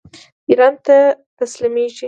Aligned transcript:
ایران 0.49 0.73
ته 0.85 0.97
تسلیمیږي. 1.37 1.99